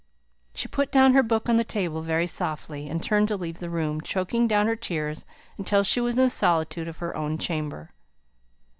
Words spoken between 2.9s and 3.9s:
turned to leave the